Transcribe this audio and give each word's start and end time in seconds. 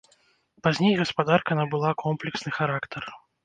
Пазней 0.67 0.95
гаспадарка 1.03 1.51
набыла 1.61 1.91
комплексны 2.05 2.51
характар. 2.61 3.03